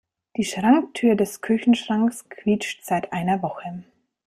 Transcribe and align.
Die 0.35 0.43
Schranktür 0.45 1.13
des 1.13 1.41
Küchenschranks 1.41 2.27
quietscht 2.27 2.83
seit 2.83 3.13
einer 3.13 3.43
Woche. 3.43 3.83